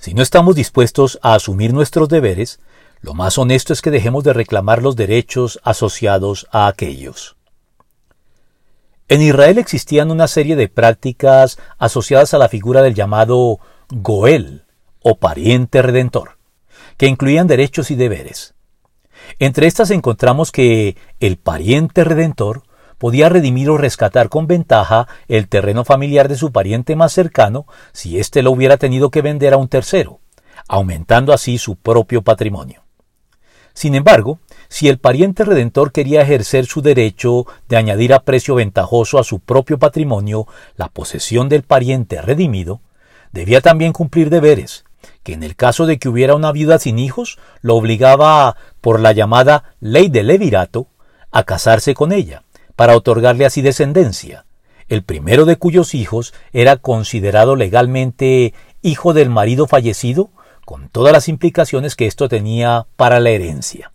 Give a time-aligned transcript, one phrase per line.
[0.00, 2.58] Si no estamos dispuestos a asumir nuestros deberes,
[3.02, 7.36] lo más honesto es que dejemos de reclamar los derechos asociados a aquellos.
[9.08, 13.58] En Israel existían una serie de prácticas asociadas a la figura del llamado
[13.90, 14.64] Goel,
[15.02, 16.38] o pariente redentor,
[16.96, 18.54] que incluían derechos y deberes.
[19.38, 22.62] Entre estas encontramos que el pariente redentor
[23.00, 28.18] podía redimir o rescatar con ventaja el terreno familiar de su pariente más cercano si
[28.18, 30.20] éste lo hubiera tenido que vender a un tercero,
[30.68, 32.82] aumentando así su propio patrimonio.
[33.72, 39.18] Sin embargo, si el pariente redentor quería ejercer su derecho de añadir a precio ventajoso
[39.18, 40.46] a su propio patrimonio
[40.76, 42.82] la posesión del pariente redimido,
[43.32, 44.84] debía también cumplir deberes,
[45.22, 49.12] que en el caso de que hubiera una viuda sin hijos, lo obligaba, por la
[49.12, 50.88] llamada ley del levirato,
[51.30, 52.42] a casarse con ella,
[52.80, 54.46] para otorgarle así descendencia,
[54.88, 60.30] el primero de cuyos hijos era considerado legalmente hijo del marido fallecido,
[60.64, 63.92] con todas las implicaciones que esto tenía para la herencia.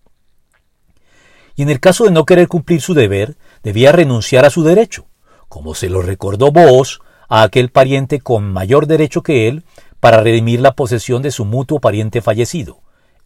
[1.55, 5.07] Y en el caso de no querer cumplir su deber, debía renunciar a su derecho,
[5.49, 9.63] como se lo recordó Booz a aquel pariente con mayor derecho que él
[9.99, 12.81] para redimir la posesión de su mutuo pariente fallecido,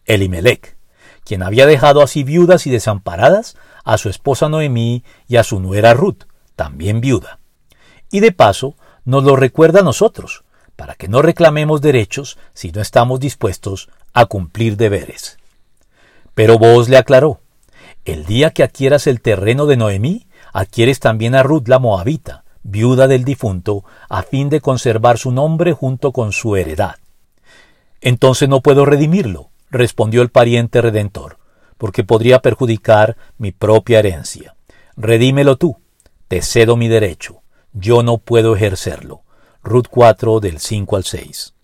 [0.06, 0.78] Elimelech,
[1.22, 5.94] quien había dejado así viudas y desamparadas a su esposa Noemí y a su nuera
[5.94, 6.24] Ruth,
[6.56, 7.38] también viuda.
[8.10, 10.44] Y de paso nos lo recuerda a nosotros,
[10.76, 15.38] para que no reclamemos derechos si no estamos dispuestos a cumplir deberes.
[16.34, 17.40] Pero Booz le aclaró,
[18.04, 23.08] el día que adquieras el terreno de Noemí, adquieres también a Ruth la Moabita, viuda
[23.08, 26.96] del difunto, a fin de conservar su nombre junto con su heredad.
[28.00, 31.38] Entonces no puedo redimirlo, respondió el pariente redentor,
[31.80, 34.54] porque podría perjudicar mi propia herencia.
[34.98, 35.78] Redímelo tú,
[36.28, 37.40] te cedo mi derecho,
[37.72, 39.22] yo no puedo ejercerlo.
[39.62, 41.54] Ruth 4 del 5 al 6.